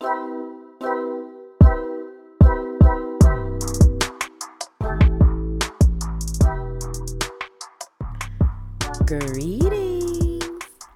[0.00, 0.14] Greetings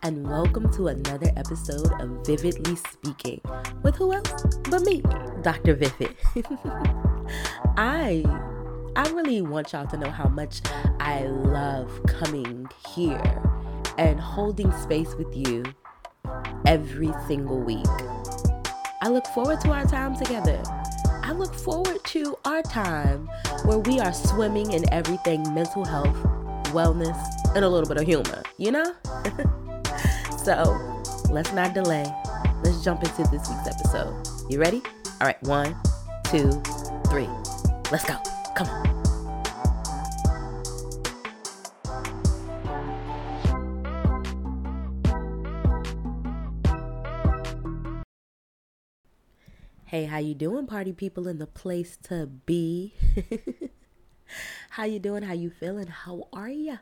[0.04, 3.41] and welcome to another episode of Vividly Speaking
[3.83, 5.03] with who else but me,
[5.43, 5.75] Dr.
[5.75, 6.14] Vivid.
[7.77, 8.23] I
[8.95, 10.61] I really want y'all to know how much
[11.00, 13.43] I love coming here
[13.98, 15.64] and holding space with you
[16.66, 17.84] every single week.
[19.03, 20.62] I look forward to our time together.
[21.24, 23.28] I look forward to our time
[23.65, 26.16] where we are swimming in everything mental health,
[26.66, 27.19] wellness,
[27.56, 28.95] and a little bit of humor, you know?
[30.45, 30.78] so
[31.30, 32.06] let's not delay.
[32.62, 34.15] Let's jump into this week's episode.
[34.48, 34.80] You ready?
[35.20, 35.75] All right, one,
[36.23, 36.53] two,
[37.09, 37.28] three.
[37.91, 38.16] Let's go.
[38.55, 38.91] Come on.
[49.92, 52.95] Hey, how you doing, party people in the place to be?
[54.70, 55.22] how you doing?
[55.22, 55.89] How you feeling?
[55.89, 56.77] How are ya?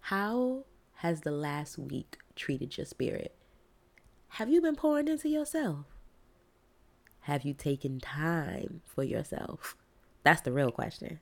[0.00, 3.36] How has the last week treated your spirit?
[4.26, 5.86] Have you been pouring into yourself?
[7.20, 9.76] Have you taken time for yourself?
[10.24, 11.20] That's the real question.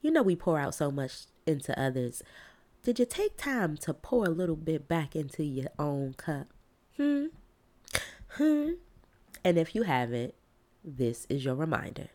[0.00, 2.24] You know, we pour out so much into others.
[2.82, 6.48] Did you take time to pour a little bit back into your own cup?
[6.96, 7.26] Hmm?
[8.30, 8.70] Hmm?
[9.46, 10.34] And if you haven't,
[10.82, 12.08] this is your reminder.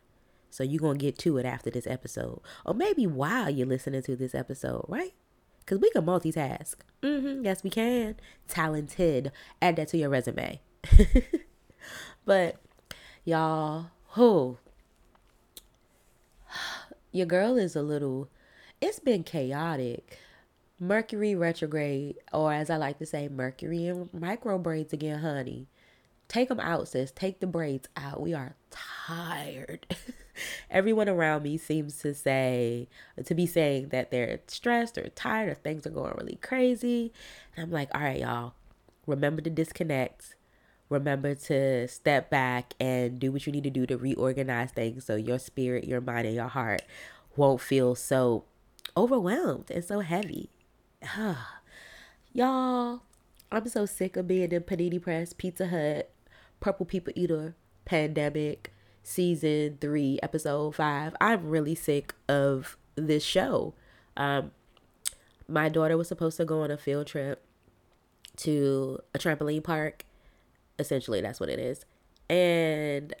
[0.50, 2.42] So you're going to get to it after this episode.
[2.66, 5.14] Or maybe while you're listening to this episode, right?
[5.60, 6.74] Because we can multitask.
[7.02, 8.16] Mm-hmm, yes, we can.
[8.48, 9.32] Talented.
[9.62, 10.60] Add that to your resume.
[12.26, 12.56] but
[13.24, 14.58] y'all, who?
[17.12, 18.28] Your girl is a little,
[18.78, 20.18] it's been chaotic.
[20.78, 25.68] Mercury retrograde, or as I like to say, Mercury and micro braids again, honey.
[26.32, 27.12] Take them out, sis.
[27.14, 28.22] Take the braids out.
[28.22, 29.86] We are tired.
[30.70, 32.88] Everyone around me seems to say,
[33.22, 37.12] to be saying that they're stressed or tired or things are going really crazy.
[37.54, 38.54] And I'm like, all right, y'all,
[39.06, 40.34] remember to disconnect.
[40.88, 45.16] Remember to step back and do what you need to do to reorganize things so
[45.16, 46.80] your spirit, your mind, and your heart
[47.36, 48.44] won't feel so
[48.96, 50.48] overwhelmed and so heavy.
[52.32, 53.02] y'all,
[53.50, 56.10] I'm so sick of being in Panini Press, Pizza Hut,
[56.62, 61.14] Purple People Eater, Pandemic, season three, episode five.
[61.20, 63.74] I'm really sick of this show.
[64.16, 64.52] Um,
[65.48, 67.44] my daughter was supposed to go on a field trip
[68.36, 70.04] to a trampoline park.
[70.78, 71.84] Essentially, that's what it is.
[72.30, 73.12] And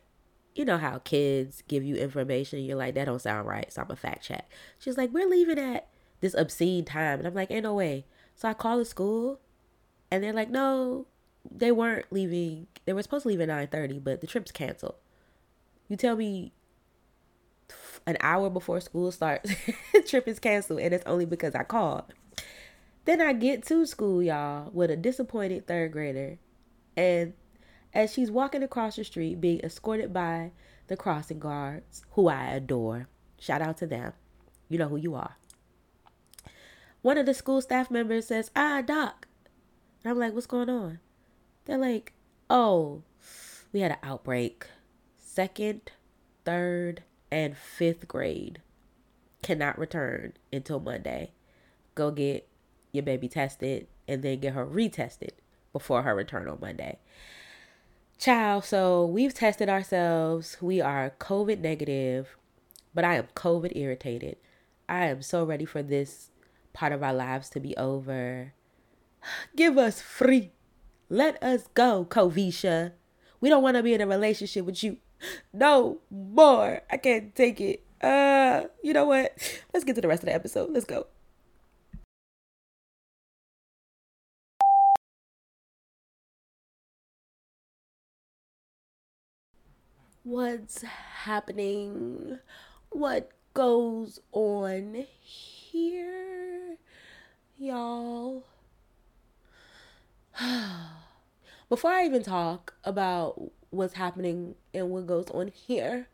[0.54, 3.70] you know how kids give you information, you're like, that don't sound right.
[3.72, 4.48] So I'm a fact check.
[4.78, 5.88] She's like, we're leaving at
[6.20, 7.18] this obscene time.
[7.18, 8.06] And I'm like, ain't no way.
[8.36, 9.40] So I call the school
[10.12, 11.06] and they're like, no,
[11.50, 12.66] they weren't leaving.
[12.84, 14.96] They were supposed to leave at 9.30, but the trip's canceled.
[15.88, 16.52] You tell me
[18.06, 19.52] an hour before school starts,
[20.06, 22.04] trip is canceled, and it's only because I called.
[23.04, 26.38] Then I get to school, y'all, with a disappointed third grader.
[26.96, 27.34] And
[27.92, 30.52] as she's walking across the street, being escorted by
[30.86, 34.12] the crossing guards, who I adore, shout out to them.
[34.68, 35.36] You know who you are.
[37.02, 39.26] One of the school staff members says, Ah, Doc.
[40.04, 41.00] And I'm like, What's going on?
[41.64, 42.12] They're like,
[42.50, 43.02] Oh,
[43.72, 44.66] we had an outbreak
[45.18, 45.92] second,
[46.44, 48.60] third, and fifth grade
[49.42, 51.32] cannot return until Monday.
[51.94, 52.48] Go get
[52.92, 55.30] your baby tested and then get her retested
[55.72, 56.98] before her return on Monday.
[58.18, 60.58] Child, so we've tested ourselves.
[60.60, 62.36] We are COVID negative,
[62.94, 64.36] but I am COVID irritated.
[64.88, 66.30] I am so ready for this
[66.72, 68.52] part of our lives to be over.
[69.56, 70.52] Give us free.
[71.12, 72.92] Let us go, Covisha.
[73.38, 74.96] We don't want to be in a relationship with you
[75.52, 76.80] no more.
[76.90, 77.84] I can't take it.
[78.00, 79.36] Uh, you know what?
[79.74, 80.70] Let's get to the rest of the episode.
[80.70, 81.06] Let's go.
[90.24, 92.38] What's happening?
[92.90, 96.76] What goes on here,
[97.58, 98.44] y'all?
[101.68, 106.08] Before I even talk about what's happening and what goes on here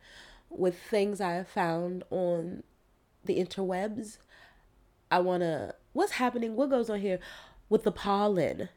[0.51, 2.63] with things I have found on
[3.25, 4.19] the interwebs.
[5.11, 7.19] I want to, what's happening, what goes on here
[7.69, 8.69] with the pollen.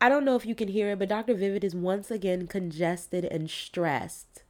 [0.00, 1.34] I don't know if you can hear it, but Dr.
[1.34, 4.42] Vivid is once again congested and stressed.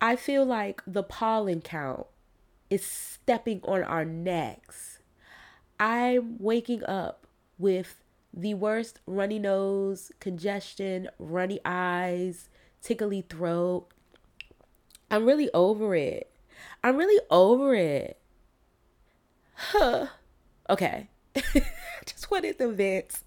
[0.00, 2.06] I feel like the pollen count
[2.68, 4.98] is stepping on our necks.
[5.78, 7.27] I'm waking up
[7.58, 8.02] with
[8.32, 12.48] the worst runny nose, congestion, runny eyes,
[12.82, 13.88] tickly throat.
[15.10, 16.30] I'm really over it.
[16.84, 18.18] I'm really over it.
[19.54, 20.06] Huh.
[20.70, 21.08] Okay.
[22.06, 23.20] Just wanted to vent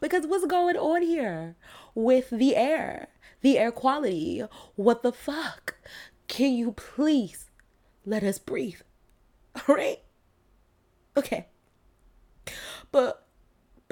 [0.00, 1.56] because what's going on here
[1.94, 3.08] with the air,
[3.40, 4.42] the air quality?
[4.76, 5.76] What the fuck?
[6.28, 7.50] Can you please
[8.04, 8.80] let us breathe?
[9.68, 10.00] All right?
[11.16, 11.48] Okay.
[12.90, 13.21] But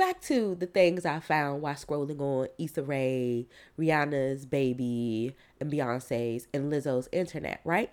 [0.01, 3.47] back to the things I found while scrolling on Issa Rae,
[3.79, 7.91] Rihanna's baby, and Beyonce's and Lizzo's internet, right?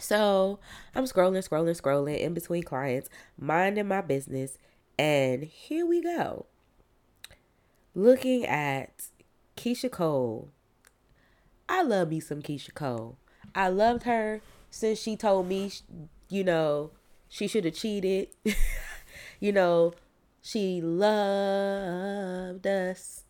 [0.00, 0.58] So
[0.92, 3.08] I'm scrolling, scrolling, scrolling in between clients,
[3.38, 4.58] minding my business,
[4.98, 6.46] and here we go.
[7.94, 9.06] Looking at
[9.56, 10.50] Keyshia Cole.
[11.68, 13.18] I love me some Keyshia Cole.
[13.54, 15.70] I loved her since she told me,
[16.28, 16.90] you know,
[17.28, 18.30] she should have cheated.
[19.40, 19.94] you know,
[20.42, 23.24] she loved us.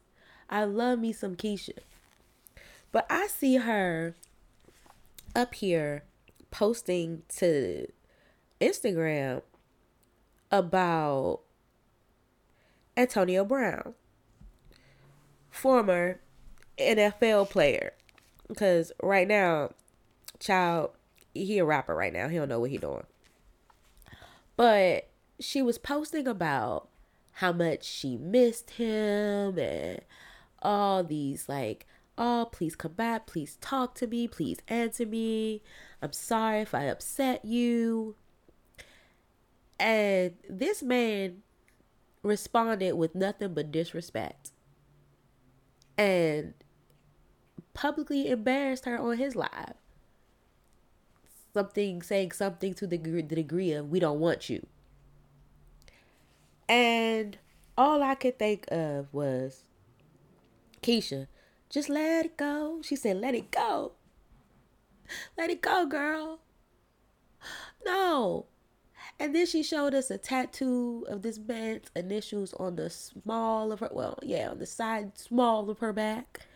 [0.48, 1.78] I love me some Keyshia.
[2.90, 4.16] But I see her
[5.34, 6.04] up here
[6.50, 7.86] posting to
[8.60, 9.42] Instagram
[10.50, 11.40] about
[12.96, 13.94] Antonio Brown,
[15.50, 16.20] former
[16.78, 17.92] NFL player.
[18.48, 19.70] Because right now,
[20.38, 20.90] child,
[21.34, 22.28] he a rapper right now.
[22.28, 23.04] He don't know what he doing.
[24.56, 25.08] But
[25.40, 26.88] she was posting about
[27.32, 30.00] how much she missed him and
[30.60, 31.86] all these like,
[32.18, 35.62] oh, please come back, please talk to me, please answer me.
[36.00, 38.16] I'm sorry if I upset you.
[39.80, 41.42] And this man
[42.22, 44.52] responded with nothing but disrespect
[45.98, 46.54] and
[47.74, 49.74] publicly embarrassed her on his live.
[51.54, 54.66] Something saying something to the, the degree of, we don't want you.
[56.72, 57.36] And
[57.76, 59.64] all I could think of was,
[60.82, 61.26] Keyshia,
[61.68, 62.80] just let it go.
[62.82, 63.92] She said, let it go.
[65.36, 66.40] Let it go, girl.
[67.84, 68.46] No.
[69.20, 73.80] And then she showed us a tattoo of this man's initials on the small of
[73.80, 76.46] her, well, yeah, on the side small of her back.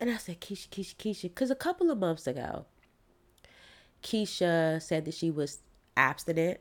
[0.00, 1.22] And I said, Keyshia, Keyshia, Keyshia.
[1.22, 2.66] Because a couple of months ago,
[4.02, 5.60] Keyshia said that she was
[5.96, 6.58] abstinent.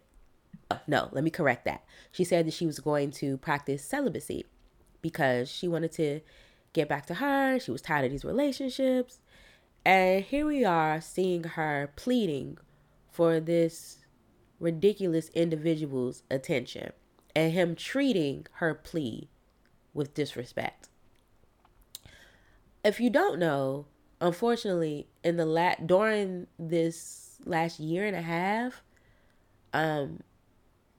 [0.88, 1.84] No, let me correct that.
[2.12, 4.46] She said that she was going to practice celibacy
[5.02, 6.22] because she wanted to
[6.74, 7.60] get back to her.
[7.60, 9.20] She was tired of these relationships.
[9.86, 12.58] And here we are seeing her pleading
[13.12, 14.00] for this
[14.60, 16.92] ridiculous individual's attention
[17.36, 19.30] and him treating her plea
[19.94, 20.90] with disrespect.
[22.84, 23.86] If you don't know,
[24.22, 28.84] unfortunately, in the lat during this last year and a half,
[29.74, 30.22] um,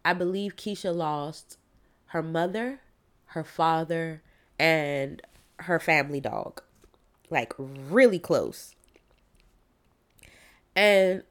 [0.04, 1.58] I believe Keyshia lost
[2.06, 2.80] her mother,
[3.26, 4.22] her father,
[4.58, 5.22] and
[5.60, 6.62] her family dog.
[7.30, 8.74] Like really close.
[10.76, 11.22] And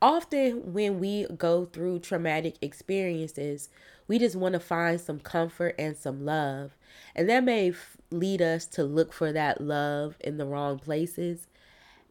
[0.00, 3.68] often when we go through traumatic experiences,
[4.06, 6.76] we just want to find some comfort and some love.
[7.14, 11.46] And that may f- lead us to look for that love in the wrong places.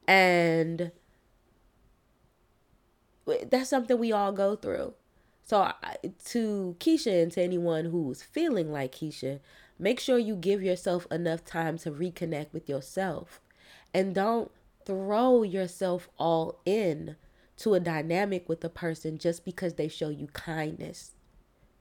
[0.08, 0.92] And
[3.50, 4.94] that's something we all go through.
[5.46, 5.72] So,
[6.26, 9.40] to Keyshia and to anyone who's feeling like Keyshia,
[9.78, 13.42] make sure you give yourself enough time to reconnect with yourself.
[13.94, 14.52] And don't
[14.86, 17.18] throw yourself all in
[17.58, 21.12] to a dynamic with a person just because they show you kindness.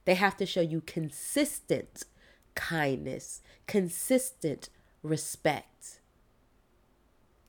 [0.05, 2.03] They have to show you consistent
[2.55, 4.69] kindness, consistent
[5.03, 6.01] respect,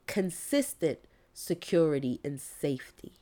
[0.05, 1.00] consistent
[1.34, 3.13] security and safety.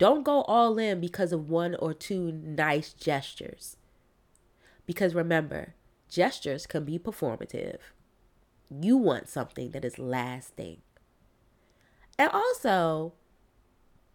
[0.00, 3.76] Don't go all in because of one or two nice gestures.
[4.86, 5.74] Because remember,
[6.08, 7.80] gestures can be performative.
[8.70, 10.78] You want something that is lasting.
[12.18, 13.12] And also,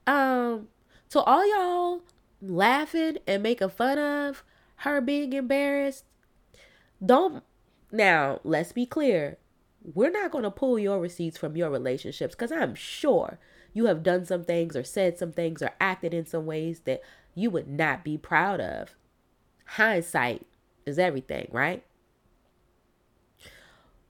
[0.08, 0.70] um,
[1.10, 2.02] to all y'all
[2.42, 4.44] laughing and making fun of
[4.78, 6.06] her being embarrassed,
[7.06, 7.44] don't
[7.92, 9.38] now let's be clear.
[9.84, 13.38] We're not going to pull your receipts from your relationships because I'm sure
[13.76, 17.02] you have done some things or said some things or acted in some ways that
[17.36, 18.96] you would not be proud of.
[19.66, 20.48] Hindsight
[20.86, 21.84] is everything, right?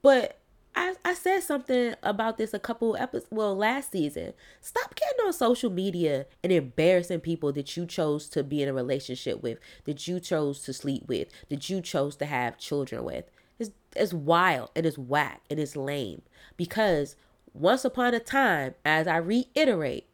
[0.04, 0.40] But
[0.76, 4.34] I, I said something about this a couple episodes, well, last season.
[4.62, 8.74] Stop getting on social media and embarrassing people that you chose to be in a
[8.74, 13.26] relationship with, that you chose to sleep with, that you chose to have children with.
[13.58, 16.22] It's, it's wild and it's whack and it's lame
[16.56, 17.16] because
[17.56, 20.08] once upon a time, as I reiterate,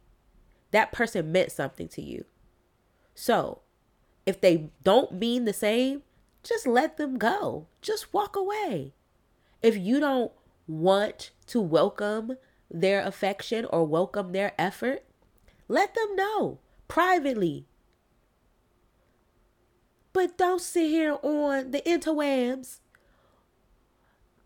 [0.70, 2.26] that person meant something to you.
[3.16, 3.62] So
[4.26, 6.04] if they don't mean the same,
[6.44, 7.68] just let them go.
[7.82, 8.94] Just walk away.
[9.62, 10.32] If you don't
[10.68, 12.38] want to welcome
[12.70, 15.04] their affection or welcome their effort,
[15.68, 17.66] let them know privately.
[20.14, 22.81] But don't sit here on the interwebs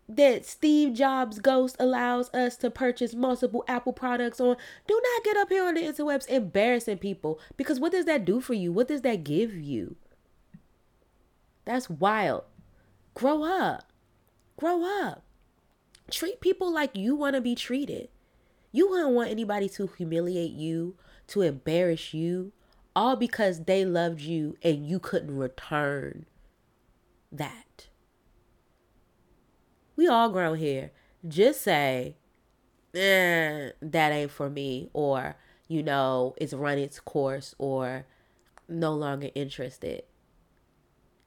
[0.08, 4.56] that Steve Jobs ghost allows us to purchase multiple Apple products on.
[4.86, 8.40] Do not get up here on the interwebs embarrassing people because what does that do
[8.40, 8.72] for you?
[8.72, 9.96] What does that give you?
[11.64, 12.44] That's wild.
[13.14, 13.90] Grow up.
[14.56, 15.22] Grow up.
[16.10, 18.08] Treat people like you want to be treated.
[18.70, 20.94] You wouldn't want anybody to humiliate you,
[21.28, 22.52] to embarrass you,
[22.94, 26.26] all because they loved you and you couldn't return
[27.32, 27.88] that.
[29.96, 30.92] We all grown here.
[31.26, 32.16] Just say,
[32.94, 35.36] eh, that ain't for me, or,
[35.68, 38.06] you know, it's run its course, or
[38.68, 40.02] no longer interested.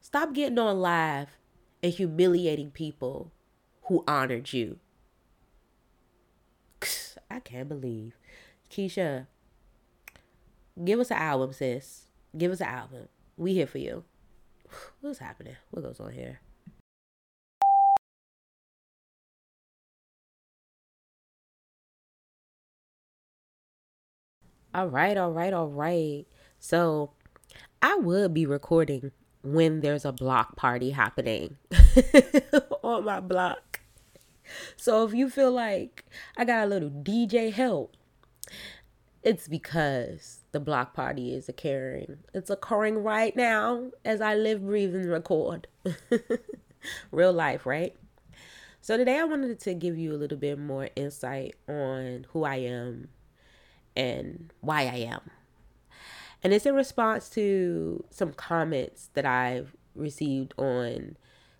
[0.01, 1.37] Stop getting on live
[1.83, 3.31] and humiliating people
[3.83, 4.79] who honored you.
[7.31, 8.13] I can't believe.
[8.69, 9.27] Keyshia,
[10.83, 12.05] give us an album, sis.
[12.37, 13.07] Give us an album.
[13.37, 14.03] We here for you.
[15.01, 15.55] What's happening?
[15.71, 16.39] What goes on here?
[24.71, 26.25] All right, all right, all right.
[26.59, 27.11] So
[27.81, 29.11] I would be recording
[29.41, 31.57] when there's a block party happening
[32.83, 33.79] on my block.
[34.77, 36.05] So if you feel like
[36.37, 37.95] I got a little DJ help,
[39.23, 42.17] it's because the block party is occurring.
[42.35, 45.67] It's occurring right now as I live, breathe, and record.
[47.11, 47.95] Real life, right?
[48.81, 52.57] So today I wanted to give you a little bit more insight on who I
[52.57, 53.09] am
[53.99, 55.21] and why I am.
[56.41, 61.17] And it's in response to some comments that I've received on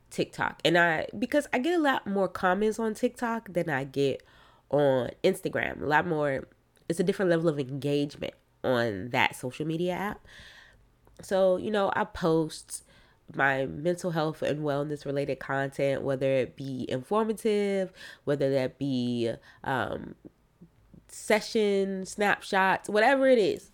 [0.09, 0.61] TikTok.
[0.63, 4.23] And I because I get a lot more comments on TikTok than I get
[4.69, 5.81] on Instagram.
[5.81, 6.47] A lot more
[6.87, 10.25] it's a different level of engagement on that social media app.
[11.21, 12.85] So, you know, I post
[13.35, 17.91] my mental health and wellness related content, whether it be informative,
[18.23, 19.31] whether that be
[19.65, 20.15] um,
[21.11, 23.71] session snapshots, whatever it is.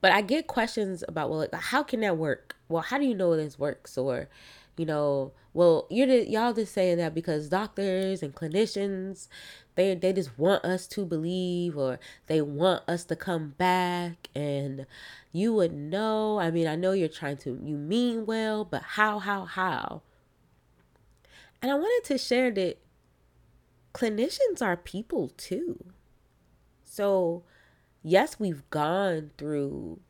[0.00, 2.56] But I get questions about, well, like, how can that work?
[2.68, 3.96] Well, how do you know this works?
[3.96, 4.28] Or,
[4.76, 9.28] you know, well, you're the, y'all just saying that because doctors and clinicians,
[9.74, 14.86] they they just want us to believe or they want us to come back and
[15.32, 16.38] you would know.
[16.38, 20.02] I mean, I know you're trying to you mean well, but how how how?
[21.60, 22.78] And I wanted to share that
[23.92, 25.84] clinicians are people too.
[26.84, 27.42] So,
[28.02, 30.00] yes, we've gone through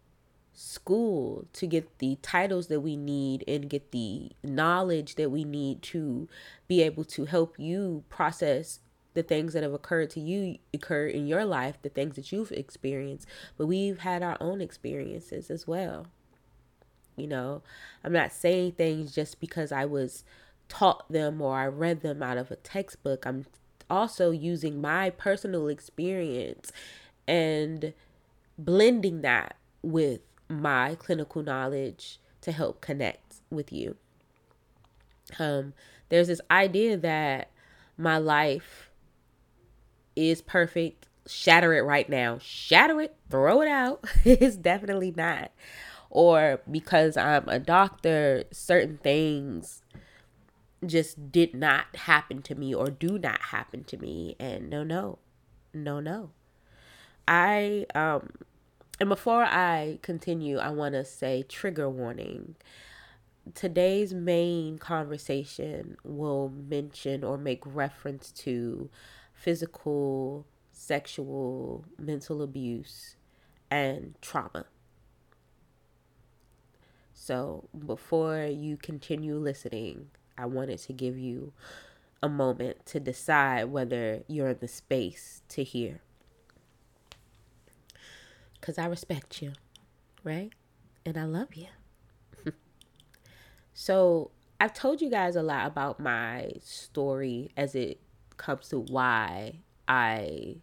[0.52, 5.82] school to get the titles that we need and get the knowledge that we need
[5.82, 6.28] to
[6.68, 8.80] be able to help you process
[9.14, 12.52] the things that have occurred to you occur in your life, the things that you've
[12.52, 16.06] experienced, but we've had our own experiences as well.
[17.16, 17.62] You know,
[18.02, 20.24] I'm not saying things just because I was
[20.68, 23.26] taught them or I read them out of a textbook.
[23.26, 23.44] I'm
[23.88, 26.72] also using my personal experience
[27.26, 27.92] and
[28.58, 33.96] blending that with my clinical knowledge to help connect with you.
[35.38, 35.72] Um,
[36.08, 37.50] there's this idea that
[37.96, 38.90] my life
[40.14, 41.08] is perfect.
[41.26, 42.38] Shatter it right now.
[42.40, 44.04] Shatter it, throw it out.
[44.24, 45.52] it's definitely not.
[46.10, 49.81] Or because I'm a doctor, certain things
[50.84, 54.36] just did not happen to me or do not happen to me.
[54.38, 55.18] And no, no,
[55.72, 56.30] no, no.
[57.26, 58.30] I um
[59.00, 62.56] and before I continue, I want to say trigger warning.
[63.54, 68.88] Today's main conversation will mention or make reference to
[69.34, 73.16] physical, sexual, mental abuse,
[73.70, 74.66] and trauma.
[77.12, 80.10] So, before you continue listening,
[80.42, 81.52] I wanted to give you
[82.20, 86.00] a moment to decide whether you're in the space to hear
[88.60, 89.52] because I respect you,
[90.22, 90.50] right?
[91.04, 91.66] And I love you.
[93.74, 94.30] so,
[94.60, 98.00] I've told you guys a lot about my story as it
[98.36, 99.58] comes to why
[99.88, 100.56] I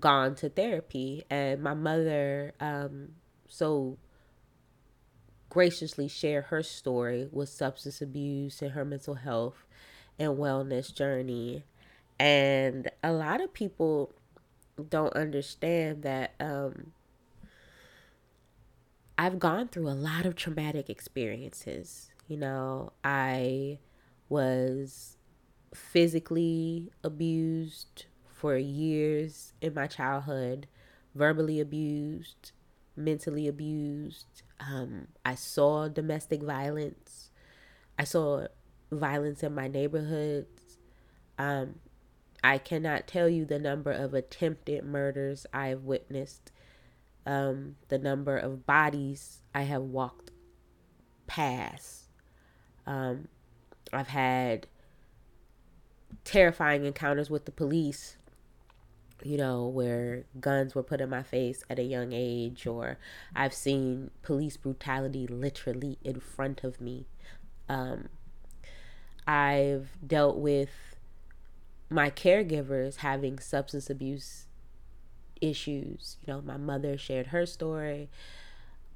[0.00, 3.08] gone to therapy and my mother um
[3.46, 3.98] so
[5.52, 9.66] graciously share her story with substance abuse and her mental health
[10.18, 11.62] and wellness journey
[12.18, 14.14] and a lot of people
[14.88, 16.92] don't understand that um
[19.18, 22.10] I've gone through a lot of traumatic experiences.
[22.28, 23.78] You know, I
[24.28, 25.16] was
[25.74, 30.66] physically abused for years in my childhood,
[31.14, 32.52] verbally abused,
[32.96, 34.42] mentally abused.
[34.64, 37.30] Um, I saw domestic violence.
[37.98, 38.46] I saw
[38.90, 40.78] violence in my neighborhoods.
[41.38, 41.80] Um,
[42.44, 46.52] I cannot tell you the number of attempted murders I have witnessed,
[47.24, 50.30] um, the number of bodies I have walked
[51.26, 52.04] past.
[52.86, 53.28] Um,
[53.92, 54.66] I've had
[56.24, 58.16] terrifying encounters with the police,
[59.24, 62.98] you know, where guns were put in my face at a young age, or
[63.34, 67.06] I've seen police brutality literally in front of me.
[67.68, 68.08] Um,
[69.26, 70.70] I've dealt with
[71.88, 74.46] my caregivers having substance abuse
[75.40, 76.16] issues.
[76.26, 78.08] You know, my mother shared her story.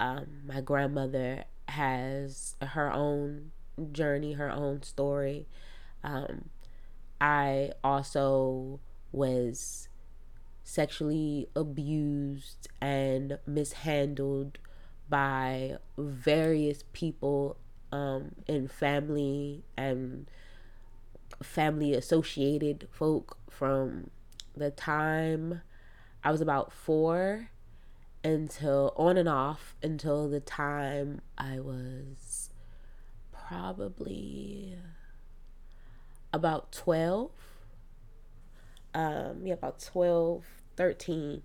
[0.01, 3.53] Um, my grandmother has her own
[3.93, 5.47] journey, her own story.
[6.03, 6.51] Um,
[7.21, 8.81] I also
[9.13, 9.89] was
[10.67, 14.59] sexually abused and mishandled
[15.09, 17.57] by various people
[17.93, 20.29] um, in family and
[21.41, 24.11] family associated folk from
[24.57, 25.61] the time
[26.25, 27.51] I was about four
[28.25, 32.51] until on and off until the time I was
[33.33, 34.77] probably
[36.33, 37.31] about 12
[38.95, 41.43] um yeah about 12 13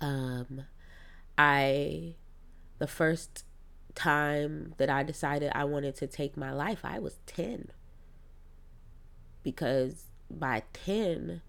[0.00, 0.62] um
[1.38, 2.14] i
[2.78, 3.44] the first
[3.94, 7.70] time that i decided i wanted to take my life i was 10
[9.42, 11.40] because by 10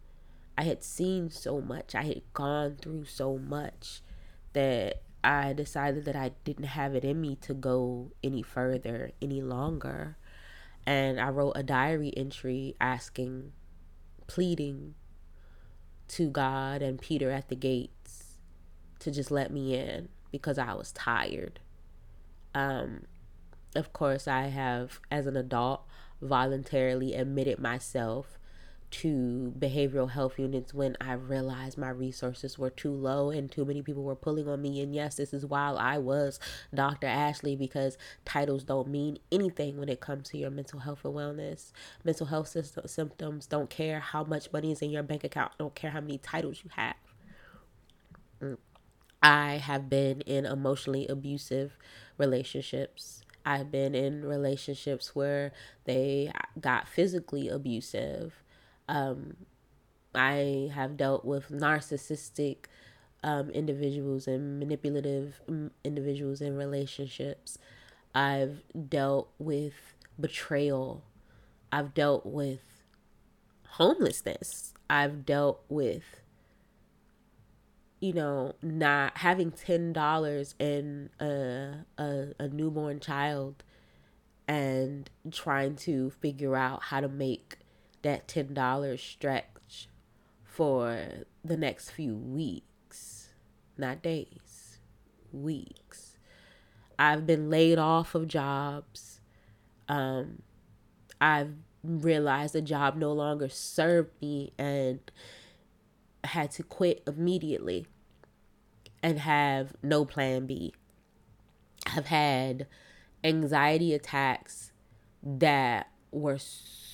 [0.57, 1.93] i had seen so much.
[1.93, 4.01] I had gone through so much
[4.53, 9.41] that i decided that i didn't have it in me to go any further any
[9.41, 10.17] longer.
[10.85, 13.51] And I wrote a diary entry asking,
[14.25, 14.95] pleading
[16.09, 18.35] to God and Peter at the gates
[18.99, 21.59] to just let me in because I was tired.
[22.53, 23.05] Um,
[23.75, 25.83] of course, I have, as an adult,
[26.21, 28.36] voluntarily admitted myself
[29.01, 33.81] to behavioral health units when I realized my resources were too low and too many
[33.83, 34.81] people were pulling on me.
[34.81, 36.39] And yes, this is while I was
[36.73, 37.05] Dr.
[37.05, 41.71] Ashley because titles don't mean anything when it comes to your mental health and wellness.
[42.03, 45.75] Mental health system, symptoms don't care how much money is in your bank account, don't
[45.75, 46.95] care how many titles you have.
[48.41, 48.57] Mm.
[49.21, 51.77] I have been in emotionally abusive
[52.17, 53.21] relationships.
[53.45, 55.53] I've been in relationships where
[55.85, 58.33] they got physically abusive.
[58.87, 59.35] Um,
[60.15, 62.65] I have dealt with narcissistic
[63.23, 67.57] um, individuals and manipulative mm, individuals in relationships.
[68.15, 69.73] I've dealt with
[70.19, 71.03] betrayal.
[71.71, 72.61] I've dealt with
[73.71, 74.73] homelessness.
[74.89, 76.21] I've dealt with,
[77.99, 83.63] you know, not having ten dollars in a, a a newborn child,
[84.47, 87.57] and trying to figure out how to make
[88.07, 89.89] that $10 stretch
[90.45, 93.33] for the next few weeks,
[93.77, 94.79] not days,
[95.33, 96.17] weeks.
[96.97, 99.19] I've been laid off of jobs.
[99.89, 100.41] Um,
[101.19, 101.51] I've
[101.83, 104.99] realized the job no longer served me and
[106.23, 107.87] had to quit immediately
[109.03, 110.73] and have no plan B.
[111.85, 112.67] I've had
[113.21, 114.71] anxiety attacks
[115.21, 116.86] that were so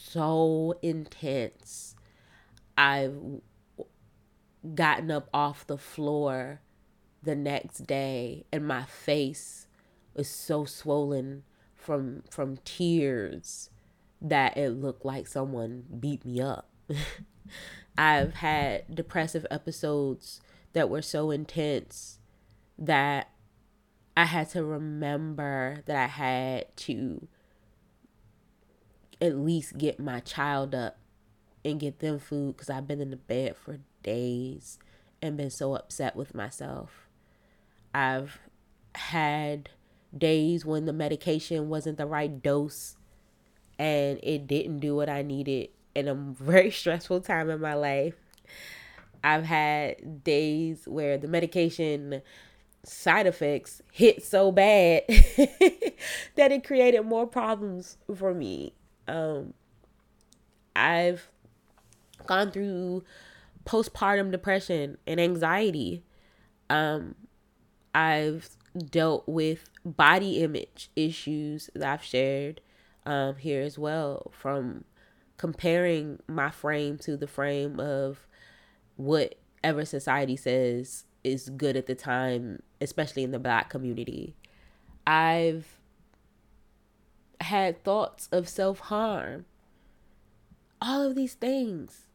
[0.82, 1.95] intense.
[2.78, 3.41] I've
[4.76, 6.62] gotten up off the floor
[7.21, 9.67] the next day and my face
[10.13, 11.43] was so swollen
[11.76, 13.69] from from tears
[14.21, 16.69] that it looked like someone beat me up.
[17.97, 22.19] I've had depressive episodes that were so intense
[22.78, 23.30] that
[24.15, 27.28] I had to remember that I had to
[29.24, 30.98] at least get my child up
[31.64, 34.78] and get them food because I've been in the bed for days
[35.22, 37.08] and been so upset with myself.
[37.96, 38.38] I've
[38.96, 39.70] had
[40.16, 42.98] days when the medication wasn't the right dose
[43.80, 48.16] and it didn't do what I needed in a very stressful time in my life.
[49.24, 52.22] I've had days where the medication
[52.84, 55.04] side effects hit so bad
[56.36, 58.74] that it created more problems for me
[59.08, 59.54] um,
[60.76, 61.30] I've
[62.26, 63.04] gone through
[63.66, 66.04] postpartum depression and anxiety.
[66.70, 67.16] Um,
[67.94, 68.50] I've
[68.89, 72.62] dealt with body image issues that I've shared
[73.06, 74.86] um, here as well from
[75.38, 78.26] comparing my frame to the frame of
[78.96, 84.36] whatever society says is good at the time, especially in the black community.
[85.06, 85.80] I've
[87.44, 89.46] had thoughts of self harm,
[90.82, 92.08] all of these things,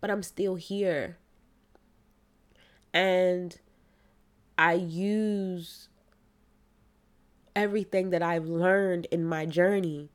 [0.00, 1.18] but I'm still here.
[2.92, 3.58] And
[4.58, 5.88] I use
[7.54, 10.10] everything that I've learned in my journey,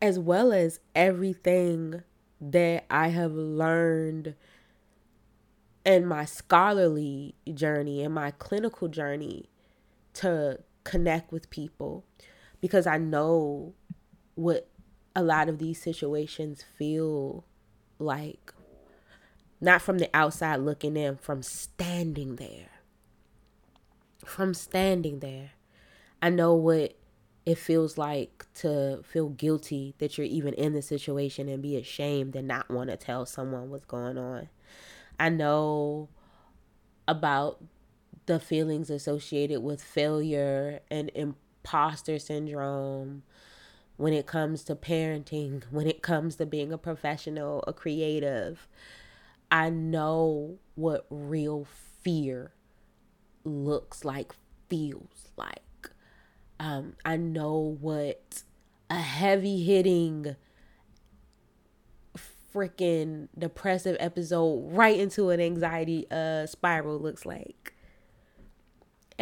[0.00, 2.02] as well as everything
[2.40, 4.34] that I have learned
[5.84, 9.48] in my scholarly journey and my clinical journey
[10.14, 12.04] to connect with people
[12.62, 13.74] because I know
[14.34, 14.68] what
[15.14, 17.44] a lot of these situations feel
[17.98, 18.54] like.
[19.60, 22.70] Not from the outside looking in from standing there.
[24.24, 25.50] From standing there.
[26.22, 26.96] I know what
[27.44, 32.36] it feels like to feel guilty that you're even in the situation and be ashamed
[32.36, 34.48] and not want to tell someone what's going on.
[35.18, 36.08] I know
[37.08, 37.62] about
[38.26, 41.10] the feelings associated with failure and
[41.62, 43.22] imposter syndrome
[43.96, 48.68] when it comes to parenting, when it comes to being a professional, a creative.
[49.50, 51.66] I know what real
[52.02, 52.52] fear
[53.44, 54.32] looks like,
[54.68, 55.90] feels like.
[56.58, 58.42] Um, I know what
[58.88, 60.36] a heavy hitting,
[62.54, 67.71] freaking depressive episode right into an anxiety uh spiral looks like.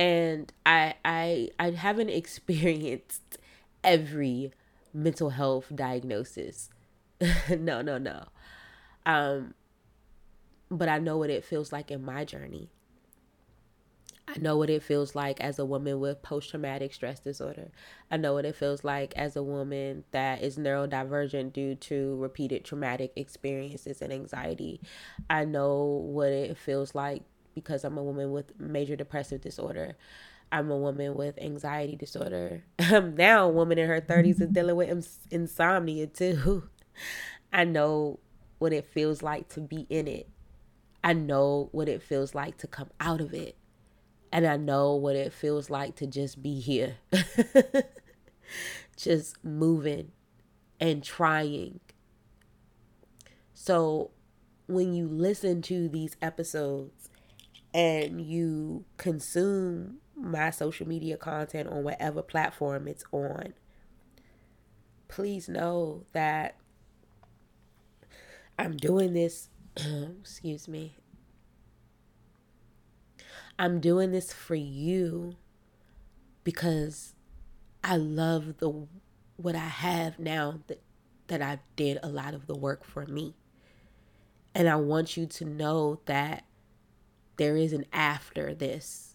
[0.00, 3.36] And I I I haven't experienced
[3.84, 4.52] every
[4.94, 6.70] mental health diagnosis.
[7.50, 8.24] no, no, no.
[9.04, 9.54] Um
[10.70, 12.70] but I know what it feels like in my journey.
[14.28, 17.70] I know what it feels like as a woman with post traumatic stress disorder.
[18.10, 22.64] I know what it feels like as a woman that is neurodivergent due to repeated
[22.64, 24.80] traumatic experiences and anxiety.
[25.28, 27.22] I know what it feels like
[27.54, 29.96] because I'm a woman with major depressive disorder.
[30.52, 32.64] I'm a woman with anxiety disorder.
[32.78, 36.64] I'm now a woman in her 30s is dealing with insomnia too.
[37.52, 38.18] I know
[38.58, 40.28] what it feels like to be in it.
[41.02, 43.56] I know what it feels like to come out of it
[44.32, 46.96] and I know what it feels like to just be here,
[48.96, 50.12] just moving
[50.78, 51.80] and trying.
[53.54, 54.10] So,
[54.66, 57.10] when you listen to these episodes
[57.72, 63.54] and you consume my social media content on whatever platform it's on,
[65.08, 66.56] please know that
[68.58, 69.48] I'm doing this.
[70.20, 70.96] excuse me.
[73.58, 75.36] I'm doing this for you
[76.44, 77.14] because
[77.84, 78.86] I love the
[79.36, 80.82] what I have now that
[81.28, 83.34] that I did a lot of the work for me.
[84.54, 86.44] And I want you to know that
[87.40, 89.14] there is an after this.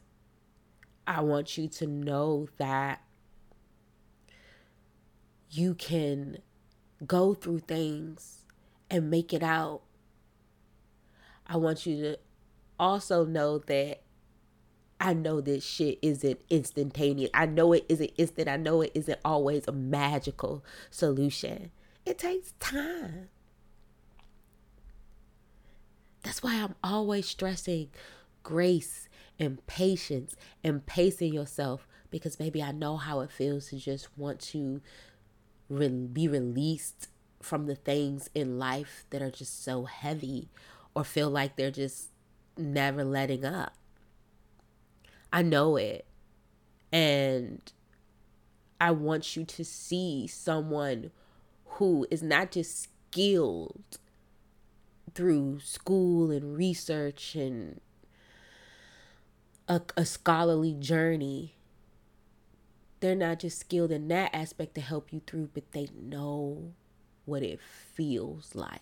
[1.06, 3.04] I want you to know that
[5.52, 6.40] you can
[7.06, 8.40] go through things
[8.90, 9.84] and make it out.
[11.46, 12.20] I want you to
[12.80, 14.02] also know that
[15.00, 17.30] I know this shit isn't instantaneous.
[17.32, 18.50] I know it isn't instant.
[18.50, 21.70] I know it isn't always a magical solution.
[22.08, 23.30] It takes time.
[26.24, 27.92] That's why I'm always stressing
[28.46, 34.16] grace and patience and pacing yourself because maybe I know how it feels to just
[34.16, 34.82] want to
[35.68, 37.10] re- be released
[37.42, 40.50] from the things in life that are just so heavy
[40.96, 42.12] or feel like they're just
[42.56, 43.74] never letting up.
[45.34, 46.06] I know it.
[46.92, 47.62] And
[48.80, 51.10] I want you to see someone
[51.66, 53.98] who is not just skilled
[55.16, 57.82] through school and research and
[59.68, 61.56] a, a scholarly journey.
[63.00, 66.74] They're not just skilled in that aspect to help you through, but they know
[67.26, 68.82] what it feels like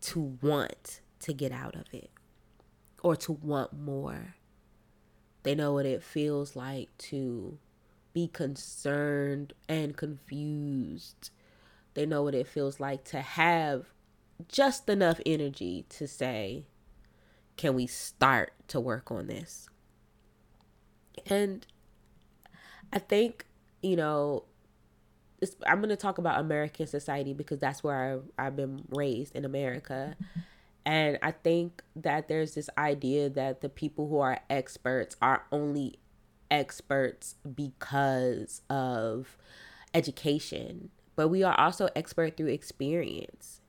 [0.00, 2.10] to want to get out of it
[3.02, 4.34] or to want more.
[5.42, 7.58] They know what it feels like to
[8.12, 11.30] be concerned and confused.
[11.94, 13.86] They know what it feels like to have
[14.46, 16.66] just enough energy to say,
[17.58, 19.68] can we start to work on this?
[21.26, 21.66] And
[22.92, 23.44] I think,
[23.82, 24.44] you know,
[25.66, 29.44] I'm going to talk about American society because that's where I, I've been raised in
[29.44, 30.16] America.
[30.86, 35.98] And I think that there's this idea that the people who are experts are only
[36.50, 39.36] experts because of
[39.92, 43.60] education, but we are also expert through experience.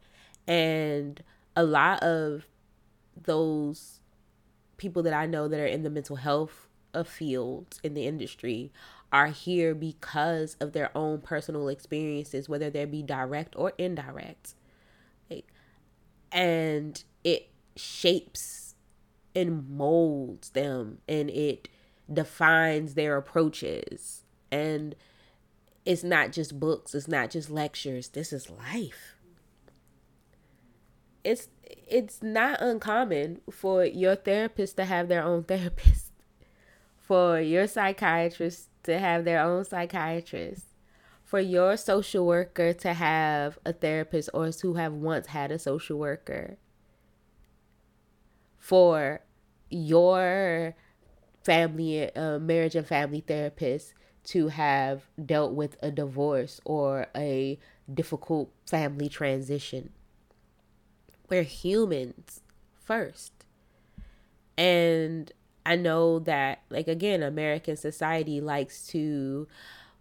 [0.47, 1.21] And
[1.55, 2.45] a lot of
[3.23, 3.99] those
[4.77, 8.71] people that I know that are in the mental health of fields in the industry
[9.11, 14.53] are here because of their own personal experiences, whether they be direct or indirect.
[15.29, 15.47] Like,
[16.31, 18.75] and it shapes
[19.35, 21.69] and molds them and it
[22.11, 24.23] defines their approaches.
[24.51, 24.95] And
[25.85, 29.15] it's not just books, it's not just lectures, this is life.
[31.23, 36.11] It's it's not uncommon for your therapist to have their own therapist,
[36.99, 40.65] for your psychiatrist to have their own psychiatrist,
[41.23, 45.97] for your social worker to have a therapist or to have once had a social
[45.97, 46.57] worker,
[48.57, 49.21] for
[49.69, 50.75] your
[51.43, 57.57] family, uh, marriage and family therapist to have dealt with a divorce or a
[57.91, 59.91] difficult family transition.
[61.29, 62.41] We're humans
[62.73, 63.33] first.
[64.57, 65.31] And
[65.65, 69.47] I know that, like, again, American society likes to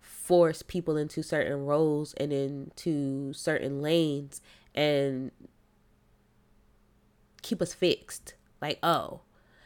[0.00, 4.40] force people into certain roles and into certain lanes
[4.74, 5.30] and
[7.42, 8.34] keep us fixed.
[8.60, 9.20] Like, oh,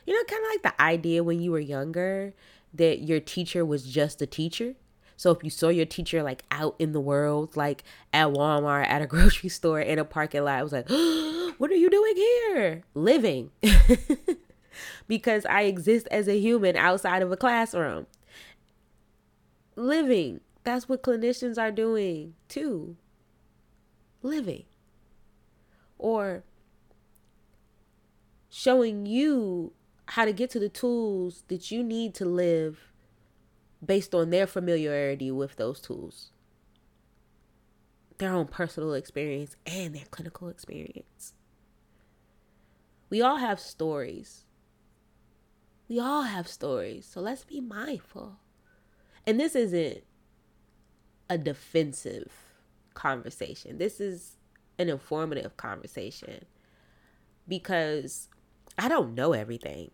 [0.06, 2.34] you know, kind of like the idea when you were younger
[2.74, 4.74] that your teacher was just a teacher.
[5.22, 9.02] So if you saw your teacher like out in the world, like at Walmart, at
[9.02, 10.88] a grocery store, in a parking lot, I was like,
[11.58, 12.82] what are you doing here?
[12.94, 13.52] Living.
[15.06, 18.08] because I exist as a human outside of a classroom.
[19.76, 20.40] Living.
[20.64, 22.96] That's what clinicians are doing too.
[24.24, 24.64] Living.
[25.98, 26.42] Or
[28.50, 29.72] showing you
[30.06, 32.91] how to get to the tools that you need to live
[33.84, 36.30] based on their familiarity with those tools,
[38.18, 41.34] their own personal experience, and their clinical experience.
[43.10, 44.44] We all have stories.
[45.88, 47.06] We all have stories.
[47.06, 48.38] So let's be mindful.
[49.26, 50.04] And this isn't
[51.28, 52.32] a defensive
[52.94, 54.36] conversation, this is
[54.78, 56.44] an informative conversation
[57.48, 58.28] because
[58.78, 59.90] I don't know everything.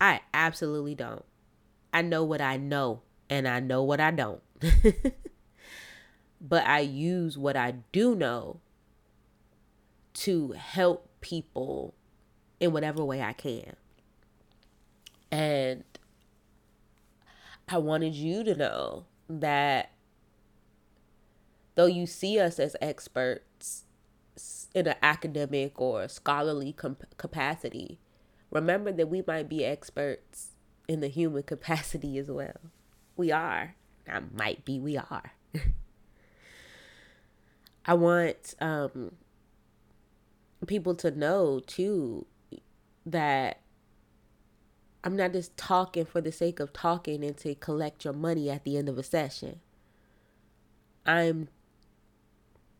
[0.00, 1.24] I absolutely don't.
[1.92, 4.42] I know what I know and I know what I don't.
[6.40, 8.60] but I use what I do know
[10.14, 11.94] to help people
[12.60, 13.76] in whatever way I can.
[15.30, 15.84] And
[17.68, 19.90] I wanted you to know that
[21.74, 23.84] though you see us as experts
[24.74, 26.74] in an academic or scholarly
[27.16, 27.98] capacity,
[28.50, 30.52] remember that we might be experts
[30.88, 32.60] in the human capacity as well.
[33.16, 33.74] We are.
[34.08, 35.32] I might be, we are.
[37.86, 39.12] I want um,
[40.66, 42.26] people to know too
[43.04, 43.60] that
[45.04, 48.64] I'm not just talking for the sake of talking and to collect your money at
[48.64, 49.60] the end of a session.
[51.06, 51.48] I'm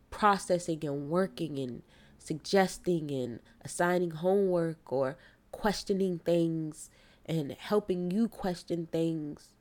[0.09, 1.83] processing and working and
[2.19, 5.17] suggesting and assigning homework or
[5.51, 6.89] questioning things
[7.25, 9.53] and helping you question things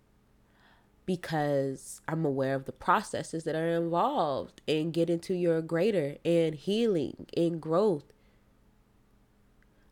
[1.06, 6.54] because I'm aware of the processes that are involved in getting to your greater and
[6.54, 8.12] healing and growth.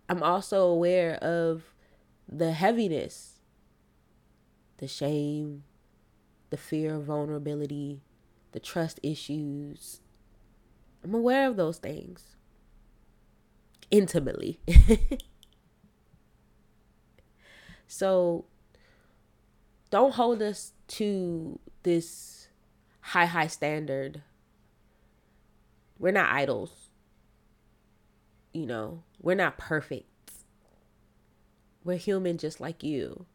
[0.09, 1.72] I'm also aware of
[2.29, 3.40] the heaviness,
[4.79, 5.64] the shame,
[6.50, 8.03] the fear of vulnerability,
[8.53, 10.00] the trust issues.
[11.03, 12.37] I'm aware of those things
[13.90, 14.61] intimately.
[17.94, 18.46] So
[19.90, 22.49] don't hold us to this
[23.01, 24.23] high, high standard.
[25.99, 26.73] We're not idols.
[28.53, 30.07] You know, we're not perfect.
[31.85, 33.27] We're human just like you.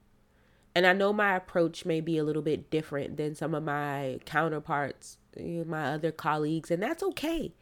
[0.76, 4.20] And I know my approach may be a little bit different than some of my
[4.26, 7.54] counterparts, eh, my other colleagues, and that's okay.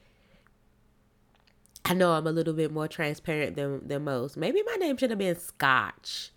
[1.85, 4.35] I know I'm a little bit more transparent than, than most.
[4.35, 6.31] Maybe my name should have been Scotch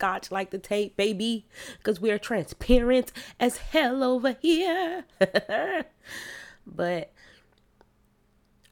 [0.00, 5.04] scotch like the tape, baby, because we're transparent as hell over here.
[6.66, 7.12] but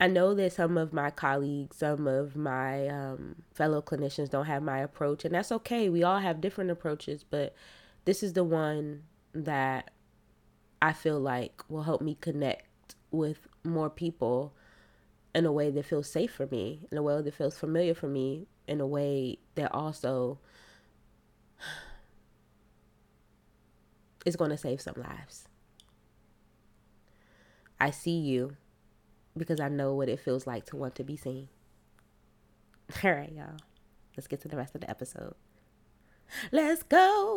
[0.01, 4.62] I know that some of my colleagues, some of my um, fellow clinicians don't have
[4.62, 5.91] my approach, and that's okay.
[5.91, 7.55] We all have different approaches, but
[8.07, 9.03] this is the one
[9.35, 9.91] that
[10.81, 14.55] I feel like will help me connect with more people
[15.35, 18.09] in a way that feels safe for me, in a way that feels familiar for
[18.09, 20.38] me, in a way that also
[24.25, 25.49] is going to save some lives.
[27.81, 28.57] I see you
[29.37, 31.49] because I know what it feels like to want to be seen.
[33.05, 33.57] All right, y'all.
[34.17, 35.35] Let's get to the rest of the episode.
[36.51, 37.35] Let's go.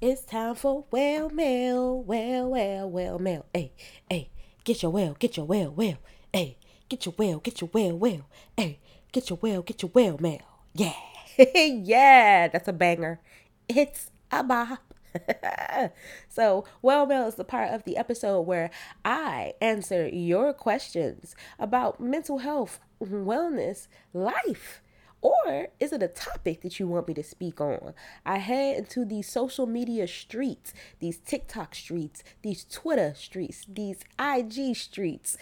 [0.00, 3.46] It's time for well mail, well, well, well mail.
[3.52, 3.72] Hey,
[4.08, 4.30] hey,
[4.62, 5.98] get your well, get your well, well.
[6.32, 6.56] Hey,
[6.88, 8.26] get your well, get your well, well.
[8.56, 8.80] Hey,
[9.12, 10.40] get your well, get your well mail.
[10.74, 10.94] Yeah,
[11.54, 13.20] yeah, that's a banger.
[13.68, 14.94] It's a bop.
[16.28, 18.70] so, Well Mail is the part of the episode where
[19.04, 24.82] I answer your questions about mental health, wellness, life
[25.20, 27.94] or is it a topic that you want me to speak on?
[28.24, 34.76] I head into these social media streets, these TikTok streets, these Twitter streets, these IG
[34.76, 35.36] streets,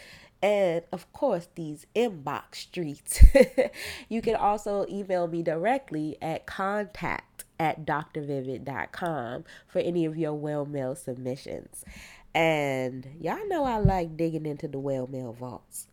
[0.46, 3.24] and of course, these inbox streets.
[4.08, 10.64] you can also email me directly at contact at drvivid.com for any of your well
[10.64, 11.84] mail submissions.
[12.32, 15.88] And y'all know I like digging into the well mail vaults.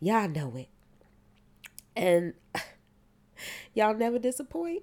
[0.00, 0.68] Y'all know it.
[1.94, 2.34] And
[3.74, 4.82] Y'all never disappoint.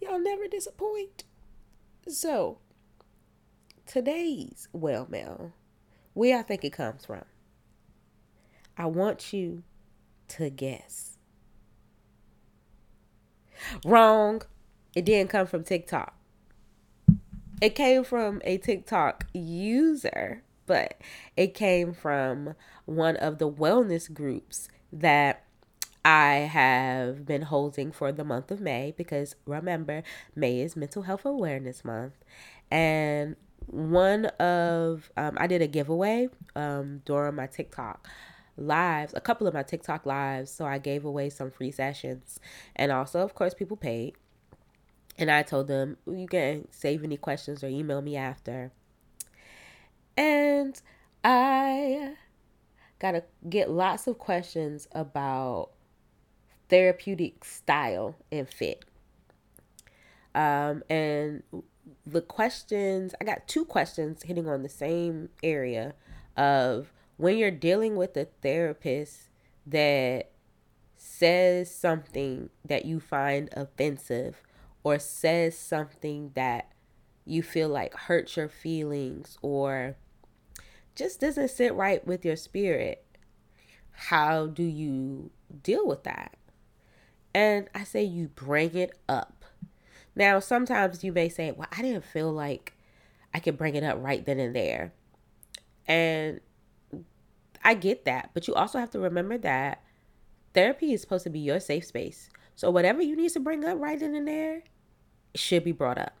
[0.00, 1.24] Y'all never disappoint.
[2.08, 2.58] So,
[3.86, 5.52] today's well mail,
[6.14, 7.24] where I think it comes from,
[8.78, 9.64] I want you
[10.28, 11.18] to guess.
[13.84, 14.42] Wrong.
[14.94, 16.14] It didn't come from TikTok.
[17.60, 21.00] It came from a TikTok user, but
[21.36, 25.44] it came from one of the wellness groups that
[26.04, 30.04] I have been holding for the month of May because remember,
[30.36, 32.14] May is Mental Health Awareness Month.
[32.70, 33.34] And
[33.66, 38.08] one of, um, I did a giveaway um, during my TikTok
[38.58, 40.50] lives, a couple of my TikTok lives.
[40.50, 42.40] So I gave away some free sessions.
[42.76, 44.14] And also, of course, people paid.
[45.16, 48.72] And I told them, you can save any questions or email me after.
[50.16, 50.80] And
[51.24, 52.14] I
[52.98, 55.70] got to get lots of questions about
[56.68, 58.84] therapeutic style and fit.
[60.34, 61.42] Um, and
[62.06, 65.94] the questions, I got two questions hitting on the same area
[66.36, 69.28] of when you're dealing with a therapist
[69.66, 70.30] that
[70.96, 74.42] says something that you find offensive
[74.82, 76.72] or says something that
[77.24, 79.96] you feel like hurts your feelings or
[80.94, 83.04] just doesn't sit right with your spirit,
[83.90, 85.30] how do you
[85.62, 86.36] deal with that?
[87.34, 89.44] And I say you bring it up.
[90.14, 92.74] Now, sometimes you may say, well, I didn't feel like
[93.34, 94.92] I could bring it up right then and there.
[95.86, 96.40] And
[97.62, 98.30] I get that.
[98.34, 99.82] But you also have to remember that
[100.54, 102.30] therapy is supposed to be your safe space.
[102.54, 104.62] So whatever you need to bring up right then and there
[105.34, 106.14] should be brought up.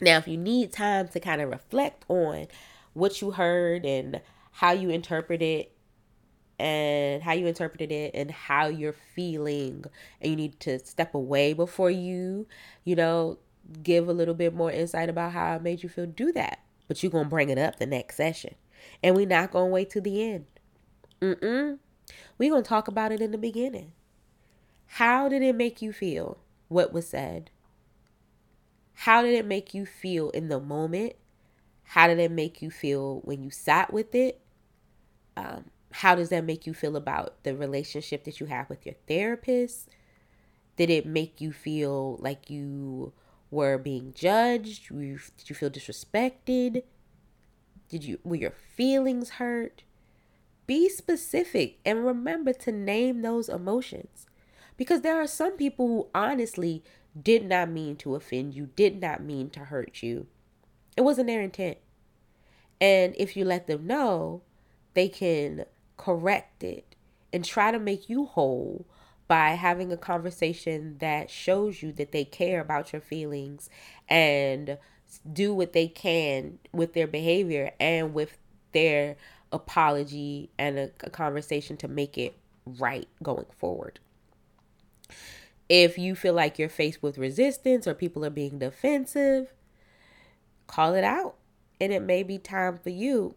[0.00, 2.46] Now, if you need time to kind of reflect on
[2.94, 4.20] what you heard and
[4.52, 5.72] how you interpret it
[6.58, 9.84] and how you interpreted it and how you're feeling
[10.20, 12.46] and you need to step away before you
[12.84, 13.38] you know
[13.82, 17.02] give a little bit more insight about how it made you feel do that but
[17.02, 18.54] you're gonna bring it up the next session
[19.02, 20.46] and we're not gonna wait to the end
[21.20, 21.78] mm-mm
[22.38, 23.92] we're gonna talk about it in the beginning
[24.86, 27.50] how did it make you feel what was said
[28.94, 31.14] how did it make you feel in the moment
[31.84, 34.40] how did it make you feel when you sat with it
[35.36, 38.94] um, how does that make you feel about the relationship that you have with your
[39.06, 39.88] therapist?
[40.76, 43.12] Did it make you feel like you
[43.50, 44.88] were being judged?
[44.88, 46.82] Did you feel disrespected?
[47.92, 49.82] Did you were your feelings hurt?
[50.66, 54.26] Be specific and remember to name those emotions.
[54.78, 56.82] Because there are some people who honestly
[57.20, 60.26] did not mean to offend you, did not mean to hurt you.
[60.96, 61.76] It wasn't their intent.
[62.80, 64.40] And if you let them know,
[64.94, 65.66] they can
[65.98, 66.96] correct it
[67.30, 68.86] and try to make you whole
[69.28, 73.68] by having a conversation that shows you that they care about your feelings
[74.08, 74.78] and
[75.20, 78.38] do what they can with their behavior and with
[78.72, 79.16] their
[79.52, 82.34] apology and a, a, conversation to make it
[82.64, 84.00] right going forward.
[85.68, 89.52] If you feel like you're faced with resistance or people are being defensive,
[90.66, 91.36] call it out.
[91.80, 93.34] And it may be time for you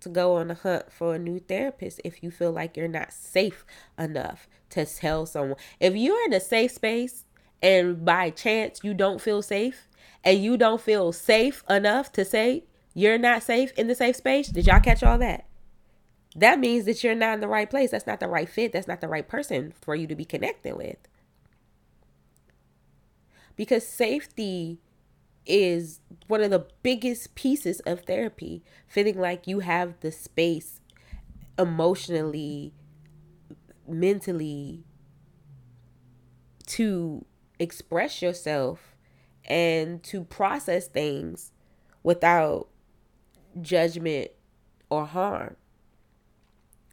[0.00, 3.12] to go on a hunt for a new therapist if you feel like you're not
[3.12, 3.64] safe
[3.98, 5.56] enough to tell someone.
[5.80, 7.24] If you're in a safe space
[7.62, 9.88] and by chance you don't feel safe
[10.24, 12.64] and you don't feel safe enough to say
[12.94, 15.46] you're not safe in the safe space, did y'all catch all that?
[16.34, 17.90] That means that you're not in the right place.
[17.90, 18.72] That's not the right fit.
[18.72, 20.98] That's not the right person for you to be connecting with.
[23.56, 24.78] Because safety
[25.46, 28.62] is one of the biggest pieces of therapy.
[28.86, 30.80] Feeling like you have the space
[31.58, 32.72] emotionally,
[33.88, 34.84] mentally
[36.66, 37.24] to
[37.58, 38.94] express yourself
[39.48, 41.50] and to process things
[42.04, 42.68] without
[43.60, 44.30] judgment
[44.90, 45.56] or harm.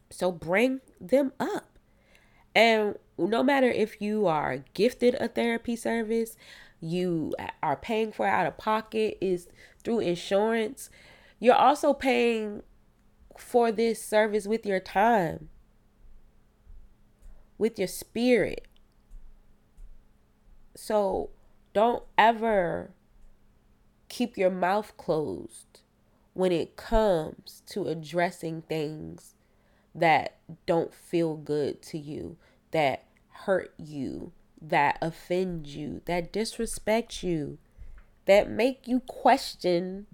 [0.10, 1.78] So bring them up.
[2.56, 6.38] And no matter if you are gifted a therapy service,
[6.80, 9.48] you are paying for out of pocket, is
[9.84, 10.90] through insurance,
[11.40, 12.64] you're also paying
[13.38, 15.50] for this service with your time,
[17.58, 18.68] with your spirit.
[20.76, 21.30] So
[21.76, 22.92] don't ever
[24.08, 25.82] keep your mouth closed
[26.34, 29.36] when it comes to addressing things
[29.94, 32.38] that don't feel good to you,
[32.72, 37.58] that hurt you, that offend you, that disrespect you,
[38.24, 40.06] that make you question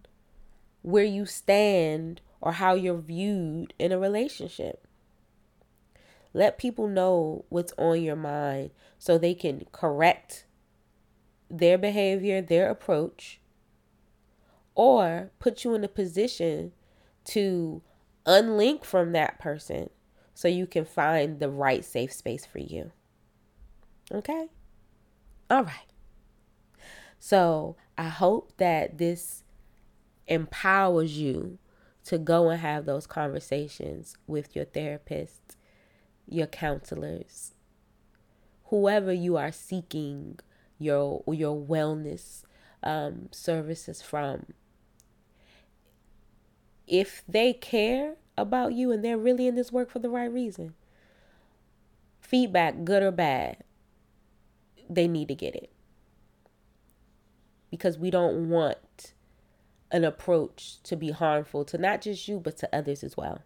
[0.81, 4.87] where you stand or how you're viewed in a relationship.
[6.33, 10.45] Let people know what's on your mind so they can correct
[11.51, 13.39] their behavior, their approach,
[14.75, 16.71] or put you in a position
[17.25, 17.81] to
[18.25, 19.89] unlink from that person
[20.33, 22.91] so you can find the right safe space for you.
[24.11, 24.47] Okay?
[25.49, 25.91] All right.
[27.19, 29.43] So I hope that this
[30.27, 31.59] empowers you
[32.05, 35.57] to go and have those conversations with your therapist,
[36.27, 37.53] your counselors,
[38.65, 40.39] whoever you are seeking
[40.81, 42.43] your your wellness
[42.83, 44.53] um, services from.
[46.87, 50.73] If they care about you and they're really in this work for the right reason,
[52.19, 53.57] feedback, good or bad,
[54.89, 55.69] they need to get it.
[57.69, 59.13] Because we don't want
[59.91, 63.41] an approach to be harmful to not just you, but to others as well.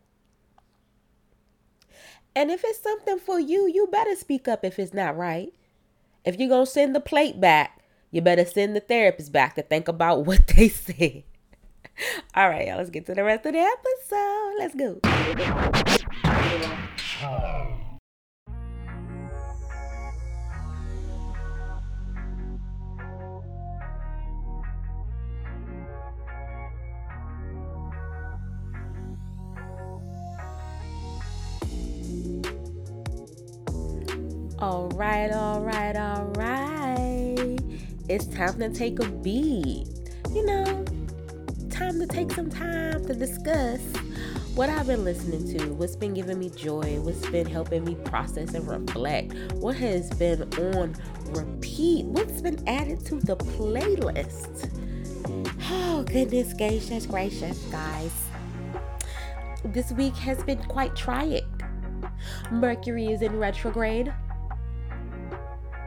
[2.36, 5.54] And if it's something for you, you better speak up if it's not right.
[6.26, 9.62] If you're going to send the plate back, you better send the therapist back to
[9.62, 11.24] think about what they said.
[12.34, 14.54] All right, y'all, let's get to the rest of the episode.
[14.58, 15.00] Let's go.
[17.24, 17.85] Oh.
[34.66, 37.60] All right, all right, all right.
[38.10, 39.86] It's time to take a beat.
[40.34, 40.84] You know,
[41.70, 43.80] time to take some time to discuss
[44.56, 48.56] what I've been listening to, what's been giving me joy, what's been helping me process
[48.56, 50.96] and reflect, what has been on
[51.28, 54.72] repeat, what's been added to the playlist.
[55.70, 58.14] Oh, goodness gracious, gracious, guys.
[59.64, 61.44] This week has been quite trying.
[62.50, 64.12] Mercury is in retrograde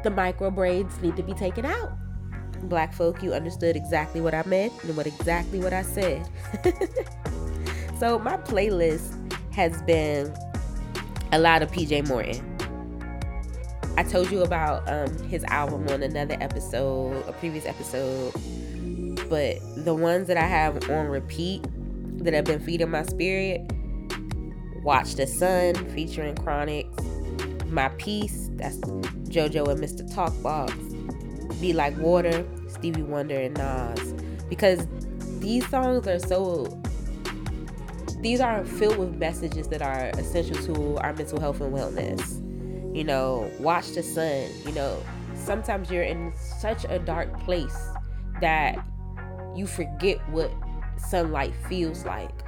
[0.09, 1.93] the micro braids need to be taken out.
[2.63, 6.27] Black folk, you understood exactly what I meant and what exactly what I said.
[8.01, 9.15] so my playlist
[9.53, 10.35] has been
[11.33, 12.43] a lot of PJ Morton.
[13.99, 18.33] I told you about um, his album on another episode, a previous episode,
[19.29, 21.67] but the ones that I have on repeat
[22.25, 23.61] that have been feeding my spirit,
[24.83, 28.79] Watch the Sun featuring Chronixx, My Peace, that's
[29.29, 30.09] JoJo and Mr.
[30.13, 34.15] Talkbox, Be Like Water, Stevie Wonder and Nas.
[34.49, 34.87] Because
[35.41, 36.67] these songs are so
[38.21, 42.45] these are filled with messages that are essential to our mental health and wellness.
[42.95, 44.47] You know, watch the sun.
[44.67, 45.01] You know,
[45.35, 47.77] sometimes you're in such a dark place
[48.41, 48.85] that
[49.55, 50.51] you forget what
[50.97, 52.43] sunlight feels like,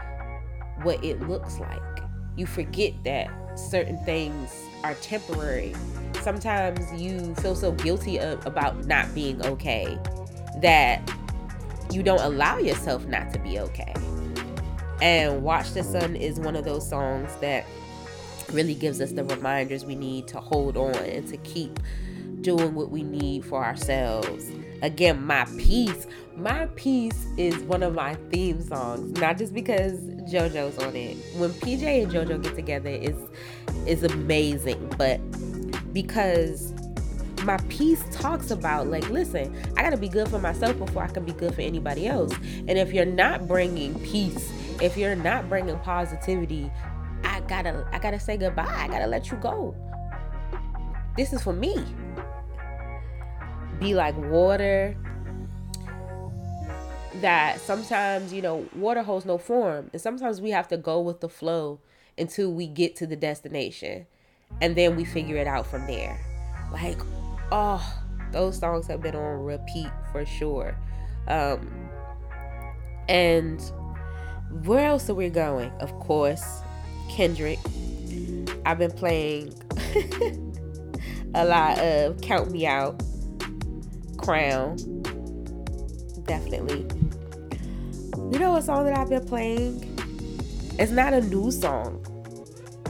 [0.83, 1.81] what it looks like.
[2.37, 3.29] You forget that
[3.69, 5.75] certain things are temporary
[6.23, 9.99] sometimes you feel so guilty of, about not being okay
[10.61, 11.01] that
[11.91, 13.95] you don't allow yourself not to be okay.
[15.03, 17.65] And Watch the Sun is one of those songs that
[18.53, 21.81] really gives us the reminders we need to hold on and to keep
[22.43, 24.51] doing what we need for ourselves.
[24.83, 26.07] Again, My Peace.
[26.41, 30.01] My Peace is one of my theme songs, not just because
[30.33, 31.19] JoJo's on it.
[31.37, 33.21] When PJ and JoJo get together, it's,
[33.87, 35.21] it's amazing, but
[35.93, 36.73] because
[37.45, 41.25] my peace talks about like listen i gotta be good for myself before i can
[41.25, 42.33] be good for anybody else.
[42.69, 46.71] And if you're not bringing peace if you're not bringing positivity
[47.25, 48.67] i gotta i gotta say goodbye.
[48.67, 49.75] I gotta let you go.
[51.17, 51.83] This is for me.
[53.79, 54.97] Be like water
[57.17, 59.91] that sometimes you know water holds no form.
[59.93, 61.81] And sometimes we have to go with the flow
[62.19, 64.07] until we get to the destination.
[64.61, 66.19] And then we figure it out from there.
[66.73, 66.99] Like
[67.53, 67.85] oh
[68.33, 70.77] those songs have been on repeat for sure.
[71.29, 71.89] Um
[73.09, 73.61] and
[74.65, 75.71] where else are we going?
[75.81, 76.63] Of course
[77.09, 77.59] kendrick.
[78.65, 79.53] I've been playing
[81.35, 83.03] a lot of count me out
[84.19, 84.77] crown
[86.25, 86.87] definitely
[88.31, 89.85] you know a song that i've been playing
[90.79, 92.05] it's not a new song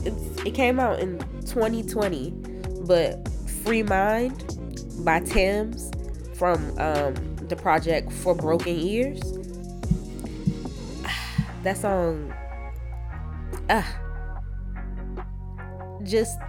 [0.03, 2.31] it's, it came out in 2020
[2.85, 3.27] but
[3.63, 4.57] free mind
[5.03, 5.91] by Tems
[6.35, 7.13] from um,
[7.47, 9.21] the project For Broken Ears.
[11.63, 12.33] That song,
[13.69, 13.83] uh,
[16.01, 16.39] just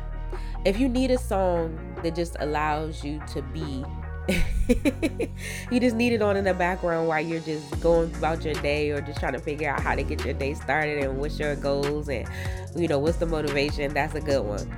[0.64, 3.84] if you need a song that just allows you to be
[5.70, 8.90] you just need it on in the background while you're just going about your day
[8.90, 11.56] or just trying to figure out how to get your day started and what's your
[11.56, 12.28] goals and
[12.76, 14.70] you know what's the motivation that's a good one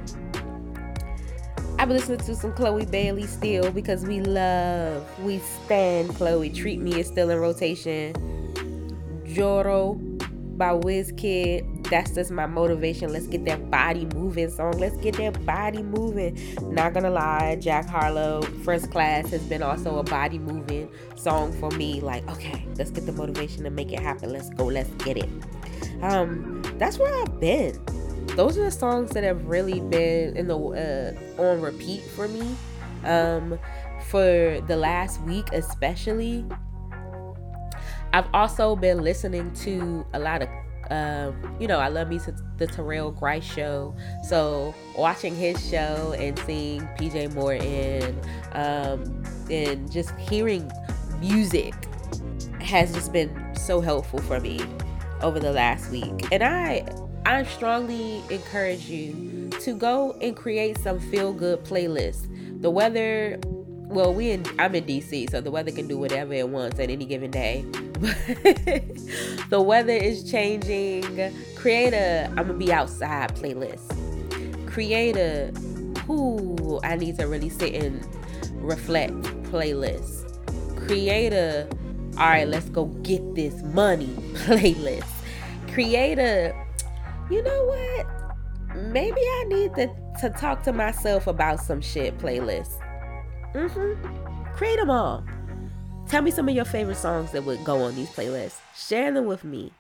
[1.77, 6.49] I've been listening to some Chloe Bailey still because we love, we stand Chloe.
[6.49, 8.15] Treat Me is still in rotation.
[9.27, 9.95] Joro
[10.57, 11.74] by Wizkid.
[11.91, 13.13] That's just my motivation.
[13.13, 14.79] Let's get that body moving song.
[14.79, 16.39] Let's get that body moving.
[16.75, 21.71] Not gonna lie, Jack Harlow, First Class has been also a body moving song for
[21.73, 22.01] me.
[22.01, 24.33] Like, okay, let's get the motivation to make it happen.
[24.33, 25.29] Let's go, let's get it.
[26.03, 27.79] Um, that's where I've been
[28.37, 32.57] those are the songs that have really been in the uh, on repeat for me
[33.05, 33.59] um,
[34.09, 36.45] for the last week especially
[38.13, 40.49] i've also been listening to a lot of
[40.95, 43.95] uh, you know, I love me to the Terrell Grice show.
[44.23, 48.21] So watching his show and seeing PJ Morton
[48.53, 50.71] um, and just hearing
[51.21, 51.75] music
[52.61, 54.61] has just been so helpful for me
[55.21, 56.27] over the last week.
[56.31, 56.87] And I
[57.27, 62.29] I strongly encourage you to go and create some feel good playlists.
[62.61, 63.41] The weather,
[63.95, 66.91] well, we in I'm in DC, so the weather can do whatever it wants at
[66.91, 67.63] any given day.
[69.51, 71.33] the weather is changing.
[71.55, 73.87] Create a I'm gonna be outside playlist.
[74.67, 75.53] Create a
[76.01, 78.05] who I need to really sit and
[78.57, 79.15] reflect
[79.45, 80.31] playlist.
[80.87, 81.69] Create a
[82.19, 85.09] all right, let's go get this money playlist.
[85.73, 86.53] Create a
[87.31, 88.77] you know what?
[88.77, 89.87] Maybe I need to,
[90.21, 92.81] to talk to myself about some shit playlist.
[93.55, 94.55] Mm-hmm.
[94.55, 95.25] Create them all.
[96.09, 98.59] Tell me some of your favorite songs that would go on these playlists.
[98.77, 99.73] Share them with me.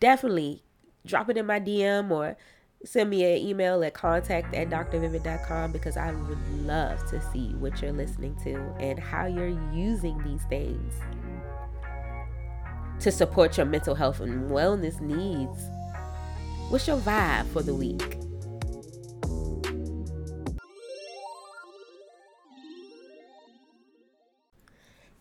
[0.00, 0.62] Definitely
[1.06, 2.36] drop it in my DM or
[2.84, 7.80] send me an email at contact at drvivid.com because I would love to see what
[7.80, 10.94] you're listening to and how you're using these things
[13.00, 15.68] to support your mental health and wellness needs.
[16.68, 18.23] What's your vibe for the week?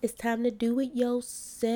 [0.03, 1.71] It's time to do it yourself.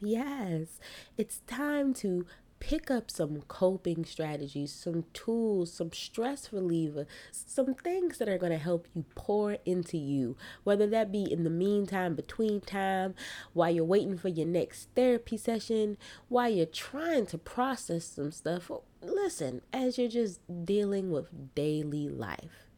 [0.00, 0.80] Yes,
[1.18, 2.24] it's time to
[2.60, 8.52] pick up some coping strategies, some tools, some stress reliever, some things that are going
[8.52, 13.14] to help you pour into you, whether that be in the meantime, between time,
[13.52, 18.70] while you're waiting for your next therapy session, while you're trying to process some stuff.
[19.02, 22.70] Listen, as you're just dealing with daily life.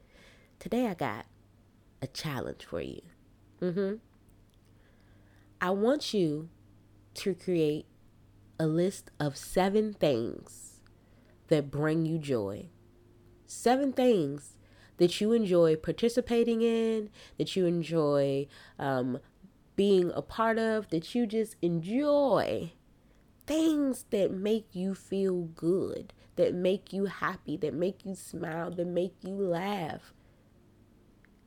[0.59, 1.27] Today I got
[2.03, 3.03] a challenge for you.
[3.61, 4.01] Mhm.
[5.61, 6.49] I want you
[7.15, 7.87] to create
[8.59, 10.81] a list of seven things
[11.49, 12.69] that bring you joy.
[13.47, 14.57] Seven things
[14.99, 18.47] that you enjoy participating in, that you enjoy
[18.79, 19.19] um,
[19.77, 22.73] being a part of, that you just enjoy.
[23.47, 28.87] Things that make you feel good, that make you happy, that make you smile, that
[28.87, 30.15] make you laugh.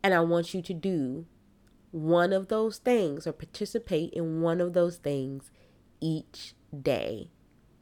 [0.04, 1.26] And I want you to do
[1.94, 5.52] one of those things or participate in one of those things
[6.02, 7.30] each day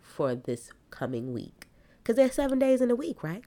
[0.02, 1.68] for this coming week.
[1.98, 3.44] Because there's seven days in a week, right?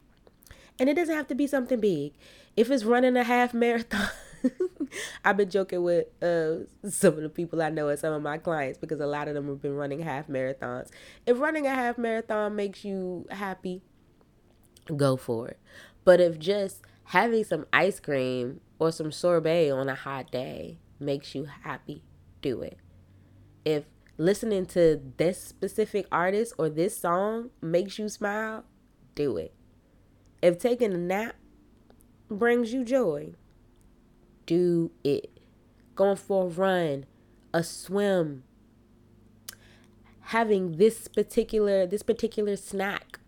[0.81, 2.15] And it doesn't have to be something big.
[2.57, 4.09] If it's running a half marathon,
[5.25, 8.39] I've been joking with uh, some of the people I know and some of my
[8.39, 10.89] clients because a lot of them have been running half marathons.
[11.27, 13.83] If running a half marathon makes you happy,
[14.97, 15.59] go for it.
[16.05, 21.35] But if just having some ice cream or some sorbet on a hot day makes
[21.35, 22.03] you happy,
[22.43, 22.79] do it.
[23.65, 23.85] If
[24.19, 28.65] listening to this specific artist or this song makes you smile,
[29.15, 29.55] do it.
[30.43, 31.37] If taking a nap
[32.31, 33.35] brings you joy,
[34.47, 35.31] do it.
[35.95, 37.07] Going for a run,
[37.53, 38.43] a swim,
[40.21, 43.21] having this particular this particular snack,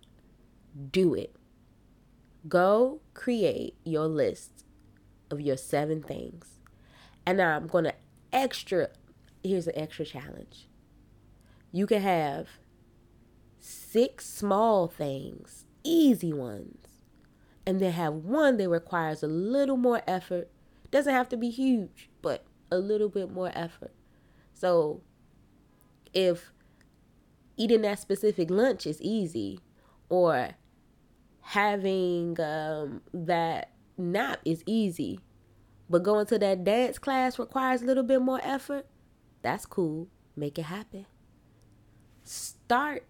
[0.90, 1.34] do it.
[2.48, 4.64] Go create your list
[5.30, 6.60] of your seven things.
[7.24, 7.94] And I'm going to
[8.32, 8.88] extra
[9.42, 10.68] here's an extra challenge.
[11.72, 12.48] You can have
[13.60, 16.86] six small things, easy ones,
[17.66, 20.50] and then have one that requires a little more effort.
[20.90, 23.92] Doesn't have to be huge, but a little bit more effort.
[24.54, 25.02] So
[26.12, 26.52] if
[27.56, 29.60] eating that specific lunch is easy,
[30.08, 30.50] or
[31.46, 35.20] having um, that nap is easy,
[35.88, 38.84] but going to that dance class requires a little bit more effort,
[39.42, 40.08] that's cool.
[40.34, 41.06] Make it happen.
[42.24, 43.06] Start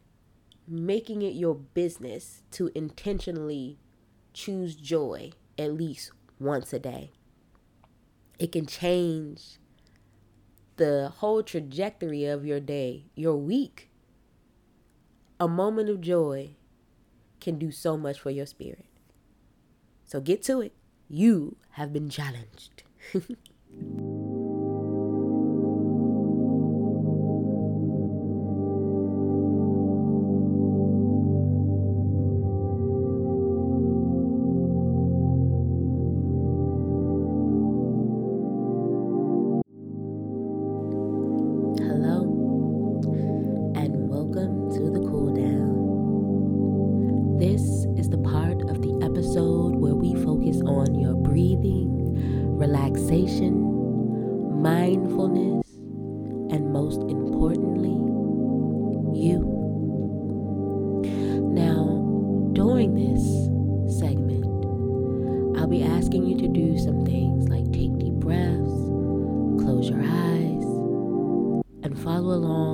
[0.68, 3.78] making it your business to intentionally
[4.34, 7.12] choose joy at least once a day.
[8.38, 9.56] It can change
[10.76, 13.88] the whole trajectory of your day, your week.
[15.40, 16.56] A moment of joy
[17.46, 18.86] can do so much for your spirit.
[20.04, 20.72] So get to it.
[21.08, 22.82] You have been challenged.
[66.56, 68.72] do some things like take deep breaths,
[69.62, 70.64] close your eyes,
[71.82, 72.65] and follow along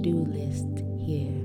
[0.00, 1.39] do list here.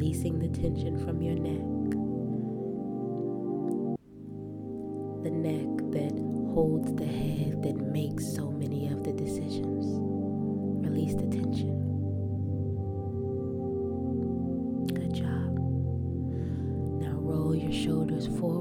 [0.00, 1.60] Releasing the tension from your neck.
[5.22, 6.18] The neck that
[6.54, 9.84] holds the head that makes so many of the decisions.
[10.88, 11.76] Release the tension.
[14.86, 15.58] Good job.
[17.02, 18.59] Now roll your shoulders forward.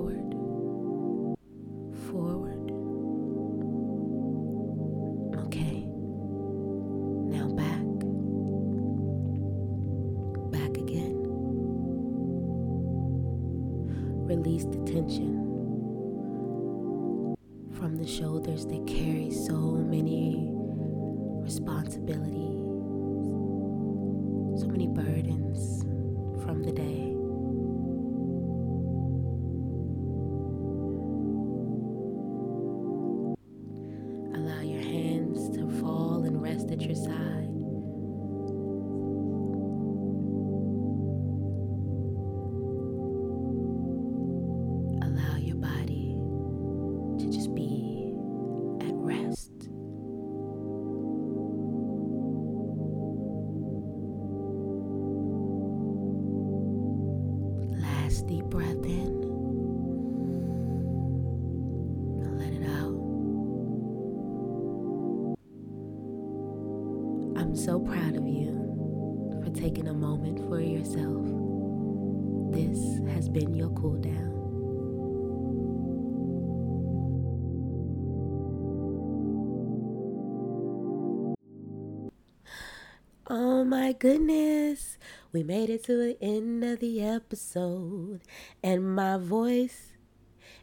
[85.50, 88.22] Made it to the end of the episode,
[88.62, 89.94] and my voice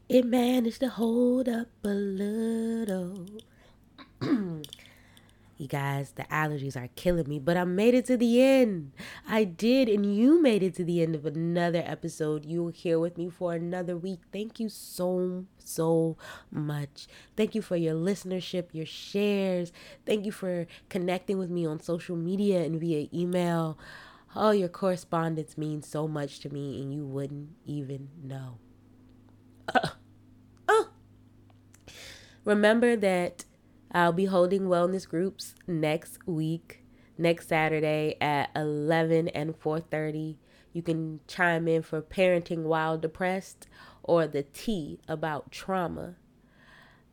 [0.09, 3.27] it managed to hold up a little.
[4.23, 8.93] you guys, the allergies are killing me, but I made it to the end.
[9.27, 12.47] I did, and you made it to the end of another episode.
[12.47, 14.21] You were here with me for another week.
[14.33, 16.17] Thank you so, so
[16.53, 17.09] much.
[17.37, 19.73] Thank you for your listenership, your shares.
[20.07, 23.77] Thank you for connecting with me on social media and via email.
[24.39, 28.59] Oh, your correspondence means so much to me, and you wouldn't even know.
[29.75, 29.89] Uh,
[30.69, 30.85] uh.
[32.45, 33.47] Remember that
[33.91, 36.85] I'll be holding wellness groups next week,
[37.17, 40.37] next Saturday at 11 and 4:30.
[40.75, 43.67] You can chime in for parenting while depressed
[44.03, 46.17] or the tea about trauma.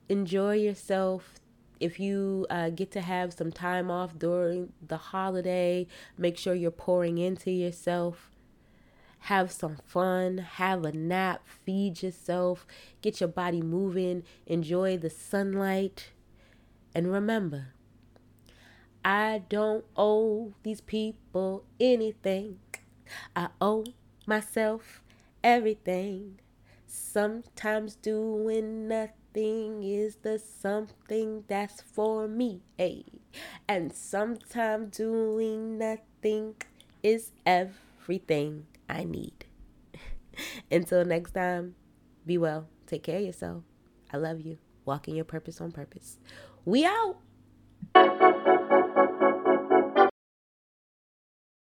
[0.10, 1.40] Enjoy yourself.
[1.84, 5.86] If you uh, get to have some time off during the holiday,
[6.18, 8.32] make sure you're pouring into yourself.
[9.28, 12.66] Have some fun, have a nap, feed yourself,
[13.02, 16.12] get your body moving, enjoy the sunlight.
[16.96, 17.74] And remember,
[19.04, 22.60] I don't owe these people anything.
[23.36, 23.84] I owe
[24.26, 25.04] myself
[25.44, 26.40] everything.
[26.88, 33.06] Sometimes doing nothing is the something that's for me, hey.
[33.68, 36.56] And sometimes doing nothing
[37.02, 39.46] is everything I need.
[40.72, 41.76] Until next time,
[42.26, 42.68] be well.
[42.88, 43.64] Take care of yourself.
[44.12, 44.58] I love you.
[44.86, 46.18] Walk in your purpose on purpose.
[46.66, 47.18] We out.